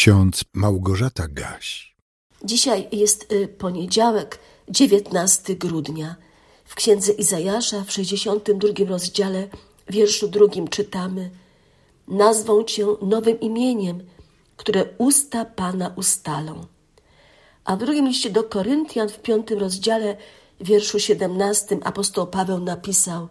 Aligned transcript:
ksiądz 0.00 0.44
Małgorzata 0.54 1.28
Gaś. 1.28 1.96
Dzisiaj 2.44 2.88
jest 2.92 3.32
y, 3.32 3.48
poniedziałek, 3.48 4.38
19 4.68 5.56
grudnia. 5.56 6.16
W 6.64 6.74
księdze 6.74 7.12
Izajasza 7.12 7.84
w 7.84 7.92
62 7.92 8.68
rozdziale, 8.88 9.48
wierszu 9.88 10.28
drugim 10.28 10.68
czytamy: 10.68 11.30
Nazwą 12.08 12.64
cię 12.64 12.86
nowym 13.02 13.40
imieniem, 13.40 14.02
które 14.56 14.84
usta 14.98 15.44
Pana 15.44 15.92
ustalą. 15.96 16.66
A 17.64 17.76
w 17.76 17.78
drugim 17.78 18.06
liście 18.08 18.30
do 18.30 18.44
Koryntian 18.44 19.08
w 19.08 19.18
piątym 19.18 19.58
rozdziale, 19.58 20.16
wierszu 20.60 21.00
17 21.00 21.78
apostoł 21.84 22.26
Paweł 22.26 22.58
napisał: 22.58 23.28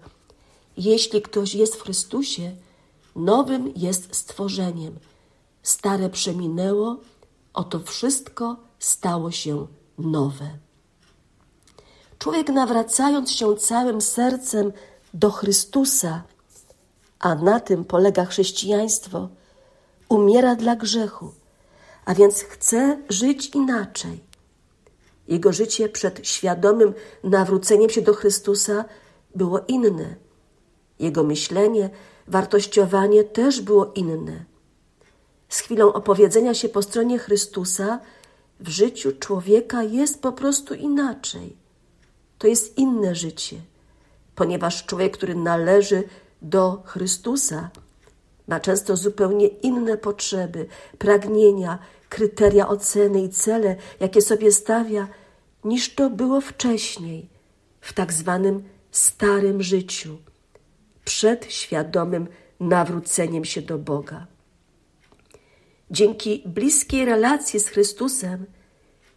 Jeśli 0.78 1.22
ktoś 1.22 1.56
jest 1.56 1.76
w 1.76 1.82
Chrystusie, 1.82 2.56
nowym 3.16 3.74
jest 3.76 4.16
stworzeniem. 4.16 5.00
Stare 5.64 6.10
przeminęło, 6.10 6.98
oto 7.54 7.80
wszystko 7.80 8.57
stało 8.79 9.32
się 9.32 9.68
nowe. 9.97 10.50
Człowiek 12.20 12.50
nawracając 12.50 13.32
się 13.32 13.56
całym 13.56 14.01
sercem 14.01 14.71
do 15.14 15.32
Chrystusa, 15.32 16.24
a 17.20 17.36
na 17.36 17.60
tym 17.60 17.86
polega 17.86 18.25
chrześcijaństwo, 18.25 19.29
umiera 20.10 20.56
dla 20.56 20.75
grzechu, 20.75 21.32
a 22.06 22.14
więc 22.15 22.42
chce 22.42 23.01
żyć 23.10 23.56
inaczej. 23.56 24.23
Jego 25.28 25.54
życie 25.54 25.89
przed 25.89 26.28
świadomym 26.28 26.93
nawróceniem 27.23 27.89
się 27.89 28.01
do 28.01 28.14
Chrystusa 28.14 28.86
było 29.36 29.60
inne. 29.68 30.15
Jego 31.00 31.23
myślenie, 31.23 31.89
wartościowanie 32.28 33.23
też 33.23 33.62
było 33.62 33.92
inne. 33.95 34.45
Z 35.50 35.59
chwilą 35.59 35.94
opowiedzenia 35.94 36.53
się 36.53 36.70
po 36.70 36.81
stronie 36.81 37.20
Chrystusa 37.20 38.00
w 38.59 38.70
życiu 38.70 39.12
człowieka 39.20 39.84
jest 39.84 40.22
po 40.22 40.31
prostu 40.31 40.73
inaczej. 40.73 41.58
To 42.38 42.48
jest 42.48 42.78
inne 42.78 43.16
życie, 43.16 43.56
ponieważ 44.36 44.86
człowiek, 44.86 45.18
który 45.18 45.36
należy 45.36 46.04
do 46.42 46.84
Chrystusa, 46.86 47.70
ma 48.48 48.60
często 48.60 48.98
zupełnie 48.98 49.48
inne 49.48 49.98
potrzeby, 49.98 50.68
pragnienia, 50.98 51.80
kryteria 52.10 52.68
oceny 52.68 53.23
i 53.23 53.30
cele, 53.30 53.76
jakie 54.00 54.22
sobie 54.22 54.52
stawia, 54.52 55.08
niż 55.64 55.95
to 55.95 56.10
było 56.10 56.42
wcześniej, 56.42 57.30
w 57.82 57.94
tak 57.94 58.14
zwanym 58.14 58.64
starym 58.92 59.64
życiu, 59.64 60.18
przed 61.06 61.45
świadomym 61.45 62.28
nawróceniem 62.60 63.45
się 63.45 63.62
do 63.62 63.78
Boga. 63.78 64.28
Dzięki 65.92 66.44
bliskiej 66.45 67.06
relacji 67.06 67.59
z 67.59 67.68
Chrystusem 67.68 68.45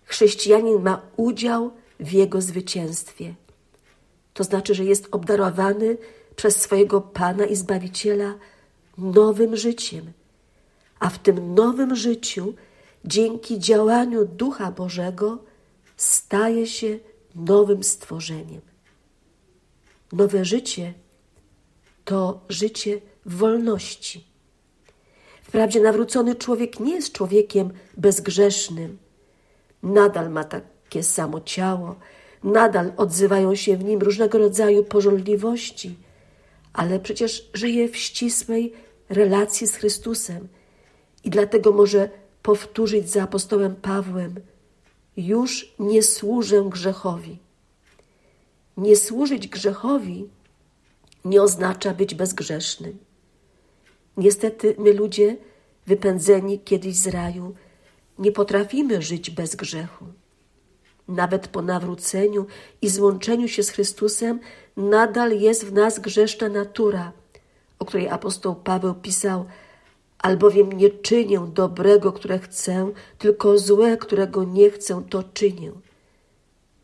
chrześcijanin 0.04 0.82
ma 0.82 1.02
udział 1.16 1.72
w 2.00 2.12
Jego 2.12 2.40
zwycięstwie. 2.40 3.34
To 4.34 4.44
znaczy, 4.44 4.74
że 4.74 4.84
jest 4.84 5.08
obdarowany 5.10 5.96
przez 6.36 6.56
swojego 6.56 7.00
Pana 7.00 7.44
i 7.44 7.56
Zbawiciela 7.56 8.34
nowym 8.98 9.56
życiem, 9.56 10.12
a 10.98 11.10
w 11.10 11.18
tym 11.18 11.54
nowym 11.54 11.96
życiu, 11.96 12.54
dzięki 13.04 13.58
działaniu 13.58 14.24
Ducha 14.24 14.70
Bożego, 14.70 15.38
staje 15.96 16.66
się 16.66 16.98
nowym 17.34 17.84
stworzeniem. 17.84 18.60
Nowe 20.12 20.44
życie 20.44 20.94
to 22.04 22.40
życie 22.48 23.00
w 23.26 23.36
wolności. 23.36 24.31
Wprawdzie 25.52 25.80
nawrócony 25.80 26.34
człowiek 26.34 26.80
nie 26.80 26.94
jest 26.94 27.12
człowiekiem 27.12 27.70
bezgrzesznym. 27.96 28.98
Nadal 29.82 30.30
ma 30.30 30.44
takie 30.44 31.02
samo 31.02 31.40
ciało, 31.40 31.96
nadal 32.44 32.92
odzywają 32.96 33.54
się 33.54 33.76
w 33.76 33.84
nim 33.84 34.00
różnego 34.00 34.38
rodzaju 34.38 34.84
pożądliwości, 34.84 35.96
ale 36.72 37.00
przecież 37.00 37.50
żyje 37.54 37.88
w 37.88 37.96
ścisłej 37.96 38.72
relacji 39.08 39.66
z 39.66 39.74
Chrystusem 39.74 40.48
i 41.24 41.30
dlatego 41.30 41.72
może 41.72 42.08
powtórzyć 42.42 43.10
za 43.10 43.22
apostołem 43.22 43.76
Pawłem: 43.76 44.34
Już 45.16 45.74
nie 45.78 46.02
służę 46.02 46.64
grzechowi. 46.68 47.38
Nie 48.76 48.96
służyć 48.96 49.48
grzechowi 49.48 50.28
nie 51.24 51.42
oznacza 51.42 51.94
być 51.94 52.14
bezgrzesznym. 52.14 53.11
Niestety 54.16 54.74
my 54.78 54.92
ludzie, 54.92 55.36
wypędzeni 55.86 56.60
kiedyś 56.60 56.96
z 56.96 57.06
raju, 57.06 57.54
nie 58.18 58.32
potrafimy 58.32 59.02
żyć 59.02 59.30
bez 59.30 59.56
grzechu. 59.56 60.04
Nawet 61.08 61.48
po 61.48 61.62
nawróceniu 61.62 62.46
i 62.82 62.88
złączeniu 62.88 63.48
się 63.48 63.62
z 63.62 63.70
Chrystusem 63.70 64.40
nadal 64.76 65.40
jest 65.40 65.64
w 65.64 65.72
nas 65.72 65.98
grzeszna 65.98 66.48
natura, 66.48 67.12
o 67.78 67.84
której 67.84 68.08
apostoł 68.08 68.54
Paweł 68.54 68.94
pisał, 68.94 69.44
albowiem 70.18 70.72
nie 70.72 70.90
czynię 70.90 71.40
dobrego, 71.54 72.12
które 72.12 72.38
chcę, 72.38 72.92
tylko 73.18 73.58
złe, 73.58 73.96
którego 73.96 74.44
nie 74.44 74.70
chcę, 74.70 75.02
to 75.10 75.22
czynię. 75.22 75.72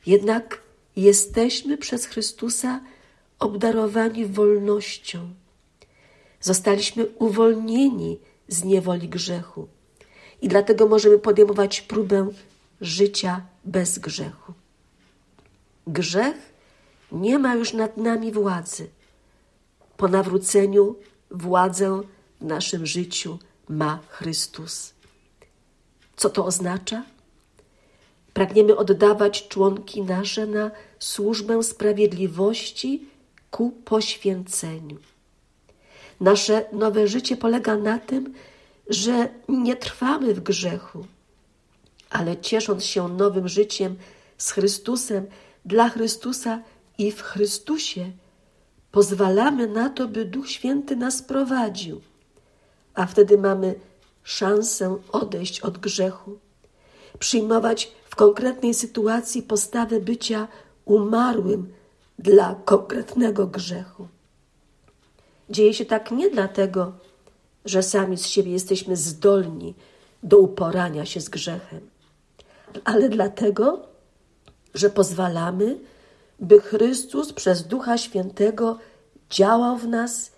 Jednak 0.06 0.62
jesteśmy 0.96 1.78
przez 1.78 2.06
Chrystusa 2.06 2.80
obdarowani 3.38 4.26
wolnością. 4.26 5.18
Zostaliśmy 6.40 7.06
uwolnieni 7.06 8.18
z 8.48 8.64
niewoli 8.64 9.08
grzechu 9.08 9.68
i 10.42 10.48
dlatego 10.48 10.86
możemy 10.86 11.18
podejmować 11.18 11.80
próbę 11.80 12.28
życia 12.80 13.46
bez 13.64 13.98
grzechu. 13.98 14.52
Grzech 15.86 16.36
nie 17.12 17.38
ma 17.38 17.54
już 17.54 17.72
nad 17.72 17.96
nami 17.96 18.32
władzy. 18.32 18.88
Po 19.96 20.08
nawróceniu 20.08 20.96
władzę 21.30 22.02
w 22.40 22.44
naszym 22.44 22.86
życiu 22.86 23.38
ma 23.68 23.98
Chrystus. 24.08 24.94
Co 26.16 26.30
to 26.30 26.44
oznacza? 26.44 27.04
Pragniemy 28.34 28.76
oddawać 28.76 29.48
członki 29.48 30.02
nasze 30.02 30.46
na 30.46 30.70
służbę 30.98 31.62
sprawiedliwości 31.62 33.06
ku 33.50 33.70
poświęceniu. 33.70 34.96
Nasze 36.20 36.64
nowe 36.72 37.08
życie 37.08 37.36
polega 37.36 37.76
na 37.76 37.98
tym, 37.98 38.34
że 38.88 39.28
nie 39.48 39.76
trwamy 39.76 40.34
w 40.34 40.40
grzechu, 40.40 41.06
ale 42.10 42.36
ciesząc 42.36 42.84
się 42.84 43.08
nowym 43.08 43.48
życiem 43.48 43.96
z 44.38 44.50
Chrystusem, 44.50 45.26
dla 45.64 45.88
Chrystusa 45.88 46.62
i 46.98 47.12
w 47.12 47.22
Chrystusie, 47.22 48.10
pozwalamy 48.92 49.66
na 49.66 49.90
to, 49.90 50.08
by 50.08 50.24
Duch 50.24 50.50
Święty 50.50 50.96
nas 50.96 51.22
prowadził, 51.22 52.00
a 52.94 53.06
wtedy 53.06 53.38
mamy 53.38 53.74
szansę 54.22 54.98
odejść 55.12 55.60
od 55.60 55.78
grzechu, 55.78 56.38
przyjmować 57.18 57.92
w 58.04 58.16
konkretnej 58.16 58.74
sytuacji 58.74 59.42
postawę 59.42 60.00
bycia 60.00 60.48
umarłym 60.84 61.72
dla 62.18 62.54
konkretnego 62.64 63.46
grzechu. 63.46 64.08
Dzieje 65.50 65.74
się 65.74 65.84
tak 65.84 66.10
nie 66.10 66.30
dlatego, 66.30 66.92
że 67.64 67.82
sami 67.82 68.16
z 68.16 68.26
siebie 68.26 68.52
jesteśmy 68.52 68.96
zdolni 68.96 69.74
do 70.22 70.38
uporania 70.38 71.04
się 71.04 71.20
z 71.20 71.28
grzechem, 71.28 71.90
ale 72.84 73.08
dlatego, 73.08 73.86
że 74.74 74.90
pozwalamy, 74.90 75.78
by 76.40 76.60
Chrystus 76.60 77.32
przez 77.32 77.66
Ducha 77.66 77.98
Świętego 77.98 78.78
działał 79.30 79.76
w 79.76 79.88
nas 79.88 80.32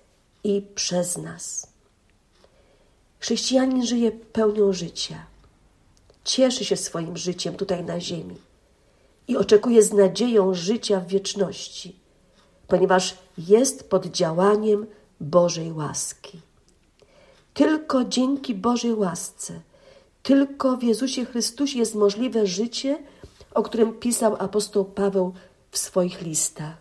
i 0.44 0.62
przez 0.74 1.18
nas. 1.18 1.66
Chrześcijanin 3.18 3.86
żyje 3.86 4.12
pełnią 4.12 4.72
życia, 4.72 5.26
cieszy 6.24 6.64
się 6.64 6.76
swoim 6.76 7.16
życiem 7.16 7.54
tutaj 7.54 7.84
na 7.84 8.00
ziemi 8.00 8.36
i 9.28 9.36
oczekuje 9.36 9.82
z 9.82 9.92
nadzieją 9.92 10.54
życia 10.54 11.00
w 11.00 11.06
wieczności, 11.06 11.96
ponieważ 12.68 13.16
jest 13.38 13.90
pod 13.90 14.06
działaniem 14.06 14.86
Bożej 15.20 15.72
łaski. 15.72 16.40
Tylko 17.54 18.04
dzięki 18.04 18.54
Bożej 18.54 18.94
łasce, 18.94 19.60
tylko 20.22 20.76
w 20.76 20.82
Jezusie 20.82 21.24
Chrystusie 21.24 21.78
jest 21.78 21.94
możliwe 21.94 22.46
życie, 22.46 22.98
o 23.54 23.62
którym 23.62 23.92
pisał 23.92 24.36
apostoł 24.38 24.84
Paweł 24.84 25.34
w 25.70 25.78
swoich 25.78 26.22
listach. 26.22 26.76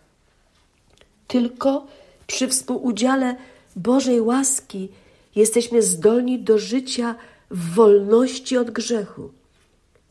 Tylko 1.28 1.86
przy 2.26 2.48
współudziale 2.48 3.36
Bożej 3.76 4.20
łaski 4.20 4.88
jesteśmy 5.36 5.82
zdolni 5.82 6.38
do 6.38 6.58
życia 6.58 7.14
w 7.50 7.74
wolności 7.74 8.56
od 8.56 8.70
grzechu, 8.70 9.30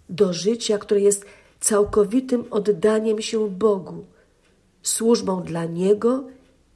do 0.10 0.34
życia, 0.34 0.78
które 0.78 1.00
jest 1.00 1.26
całkowitym 1.60 2.46
oddaniem 2.52 3.22
się 3.22 3.50
Bogu, 3.50 4.06
służbą 4.84 5.44
dla 5.44 5.66
Niego 5.66 6.24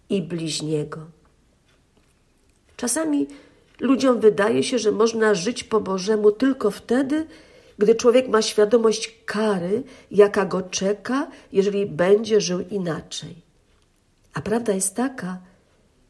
i 0.09 0.21
bliźniego. 0.21 0.99
Czasami 2.77 3.27
Ludziom 3.79 4.19
wydaje 4.19 4.63
się, 4.63 4.79
że 4.79 4.91
można 4.91 5.33
żyć 5.33 5.63
po 5.63 5.81
Bożemu 5.81 6.31
tylko 6.31 6.71
wtedy, 6.71 7.25
gdy 7.77 7.95
człowiek 7.95 8.27
ma 8.27 8.41
świadomość 8.41 9.19
kary, 9.25 9.83
jaka 10.11 10.45
go 10.45 10.61
czeka, 10.61 11.27
jeżeli 11.51 11.85
będzie 11.85 12.41
żył 12.41 12.59
inaczej. 12.71 13.35
A 14.33 14.41
prawda 14.41 14.73
jest 14.73 14.95
taka, 14.95 15.39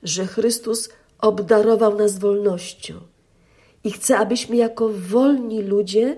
że 0.04 0.28
Chrystus 0.28 0.90
obdarował 1.20 1.98
nas 1.98 2.20
wolnością 2.20 2.94
i 3.84 3.92
chce, 3.92 4.18
abyśmy 4.18 4.56
jako 4.56 4.90
wolni 4.90 5.62
ludzie 5.62 6.18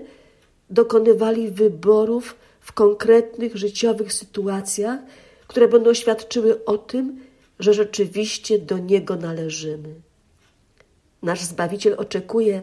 dokonywali 0.70 1.50
wyborów 1.50 2.36
w 2.60 2.72
konkretnych 2.72 3.56
życiowych 3.56 4.12
sytuacjach, 4.12 5.00
które 5.46 5.68
będą 5.68 5.94
świadczyły 5.94 6.64
o 6.64 6.78
tym, 6.78 7.20
że 7.58 7.74
rzeczywiście 7.74 8.58
do 8.58 8.78
Niego 8.78 9.16
należymy. 9.16 10.05
Nasz 11.22 11.42
Zbawiciel 11.44 11.94
oczekuje, 11.98 12.62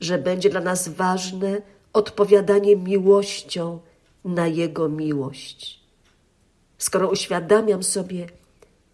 że 0.00 0.18
będzie 0.18 0.50
dla 0.50 0.60
nas 0.60 0.88
ważne 0.88 1.62
odpowiadanie 1.92 2.76
miłością 2.76 3.78
na 4.24 4.46
Jego 4.46 4.88
miłość. 4.88 5.80
Skoro 6.78 7.08
uświadamiam 7.08 7.82
sobie, 7.82 8.26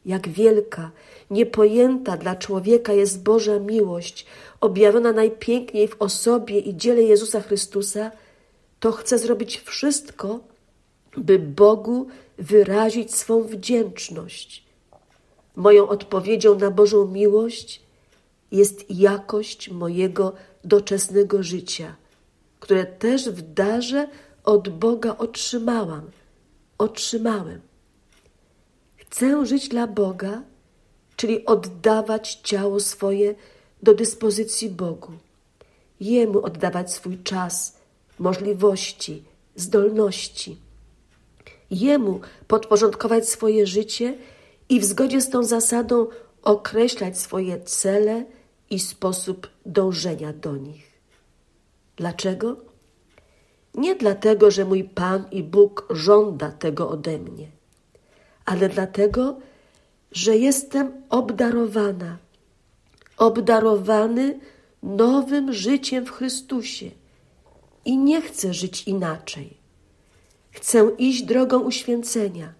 jak 0.06 0.28
wielka, 0.28 0.90
niepojęta 1.30 2.16
dla 2.16 2.36
człowieka 2.36 2.92
jest 2.92 3.22
Boża 3.22 3.58
miłość, 3.58 4.26
objawiona 4.60 5.12
najpiękniej 5.12 5.88
w 5.88 5.96
osobie 6.02 6.58
i 6.58 6.76
dziele 6.76 7.02
Jezusa 7.02 7.40
Chrystusa, 7.40 8.10
to 8.80 8.92
chcę 8.92 9.18
zrobić 9.18 9.60
wszystko, 9.60 10.40
by 11.16 11.38
Bogu 11.38 12.06
wyrazić 12.38 13.14
swą 13.14 13.42
wdzięczność. 13.42 14.64
Moją 15.56 15.88
odpowiedzią 15.88 16.58
na 16.58 16.70
Bożą 16.70 17.06
miłość 17.06 17.85
jest 18.52 18.90
jakość 18.90 19.70
mojego 19.70 20.32
doczesnego 20.64 21.42
życia, 21.42 21.96
które 22.60 22.86
też 22.86 23.30
w 23.30 23.54
darze 23.54 24.08
od 24.44 24.68
Boga 24.68 25.16
otrzymałam, 25.18 26.10
otrzymałem. 26.78 27.60
Chcę 28.96 29.46
żyć 29.46 29.68
dla 29.68 29.86
Boga, 29.86 30.42
czyli 31.16 31.46
oddawać 31.46 32.34
ciało 32.34 32.80
swoje 32.80 33.34
do 33.82 33.94
dyspozycji 33.94 34.70
Bogu, 34.70 35.12
Jemu 36.00 36.42
oddawać 36.42 36.92
swój 36.92 37.18
czas, 37.22 37.76
możliwości, 38.18 39.22
zdolności, 39.56 40.56
Jemu 41.70 42.20
podporządkować 42.48 43.28
swoje 43.28 43.66
życie 43.66 44.18
i 44.68 44.80
w 44.80 44.84
zgodzie 44.84 45.20
z 45.20 45.30
tą 45.30 45.42
zasadą 45.42 46.06
określać 46.42 47.18
swoje 47.18 47.60
cele 47.60 48.24
i 48.70 48.78
sposób 48.78 49.48
dążenia 49.66 50.32
do 50.32 50.56
nich. 50.56 50.92
Dlaczego? 51.96 52.56
Nie 53.74 53.94
dlatego, 53.94 54.50
że 54.50 54.64
mój 54.64 54.84
Pan 54.84 55.24
i 55.30 55.42
Bóg 55.42 55.86
żąda 55.90 56.50
tego 56.50 56.88
ode 56.88 57.18
mnie, 57.18 57.48
ale 58.44 58.68
dlatego, 58.68 59.36
że 60.12 60.36
jestem 60.36 60.92
obdarowana, 61.08 62.16
obdarowany 63.16 64.40
nowym 64.82 65.52
życiem 65.52 66.06
w 66.06 66.10
Chrystusie 66.10 66.90
i 67.84 67.98
nie 67.98 68.22
chcę 68.22 68.54
żyć 68.54 68.88
inaczej. 68.88 69.56
Chcę 70.50 70.90
iść 70.98 71.22
drogą 71.22 71.60
uświęcenia, 71.60 72.52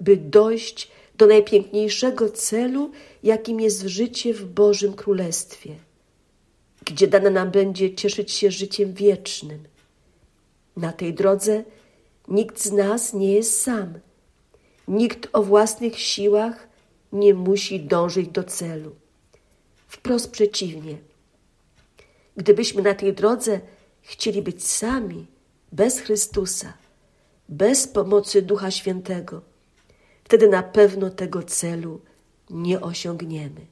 by 0.00 0.16
dojść 0.16 0.90
do 1.18 1.26
najpiękniejszego 1.26 2.30
celu, 2.30 2.90
jakim 3.22 3.60
jest 3.60 3.82
życie 3.82 4.34
w 4.34 4.44
Bożym 4.44 4.94
Królestwie, 4.94 5.74
gdzie 6.84 7.08
dane 7.08 7.30
nam 7.30 7.50
będzie 7.50 7.94
cieszyć 7.94 8.32
się 8.32 8.50
życiem 8.50 8.92
wiecznym. 8.92 9.64
Na 10.76 10.92
tej 10.92 11.14
drodze 11.14 11.64
nikt 12.28 12.62
z 12.62 12.72
nas 12.72 13.14
nie 13.14 13.32
jest 13.32 13.62
sam. 13.62 13.98
Nikt 14.88 15.28
o 15.32 15.42
własnych 15.42 15.98
siłach 15.98 16.68
nie 17.12 17.34
musi 17.34 17.80
dążyć 17.80 18.28
do 18.28 18.44
celu. 18.44 18.94
Wprost 19.88 20.30
przeciwnie. 20.30 20.96
Gdybyśmy 22.36 22.82
na 22.82 22.94
tej 22.94 23.12
drodze 23.12 23.60
chcieli 24.02 24.42
być 24.42 24.66
sami, 24.66 25.26
bez 25.72 25.98
Chrystusa, 26.00 26.72
bez 27.48 27.88
pomocy 27.88 28.42
Ducha 28.42 28.70
Świętego, 28.70 29.42
wtedy 30.32 30.48
na 30.48 30.62
pewno 30.62 31.10
tego 31.10 31.42
celu 31.42 32.00
nie 32.50 32.80
osiągniemy. 32.80 33.66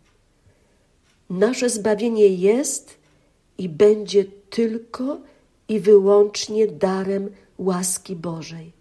Nasze 1.31 1.71
zbawienie 1.71 2.27
jest 2.27 2.99
i 3.59 3.69
będzie 3.69 4.25
tylko 4.25 5.19
i 5.69 5.81
wyłącznie 5.81 6.67
darem 6.67 7.31
łaski 7.59 8.17
Bożej. 8.17 8.73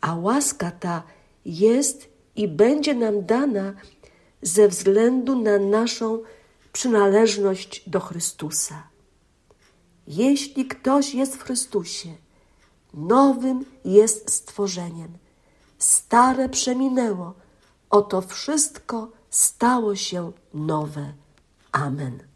A 0.00 0.14
łaska 0.14 0.70
ta 0.70 1.02
jest 1.44 2.08
i 2.36 2.48
będzie 2.48 2.94
nam 2.94 3.26
dana 3.26 3.74
ze 4.42 4.68
względu 4.68 5.42
na 5.42 5.58
naszą 5.58 6.22
przynależność 6.72 7.90
do 7.90 8.00
Chrystusa. 8.00 8.88
Jeśli 10.06 10.66
ktoś 10.66 11.14
jest 11.14 11.36
w 11.36 11.42
Chrystusie, 11.42 12.08
nowym 12.94 13.64
jest 13.84 14.30
stworzeniem. 14.30 15.25
Stare 15.78 16.48
przeminęło, 16.48 17.34
oto 17.90 18.20
wszystko 18.20 19.10
stało 19.30 19.96
się 19.96 20.32
nowe. 20.54 21.12
Amen. 21.72 22.35